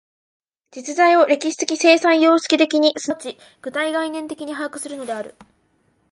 [0.71, 5.35] 実在を歴史的生産様式的に即ち具体概念的に把握するのである。